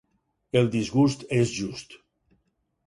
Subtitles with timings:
[0.61, 1.97] El disgust és just.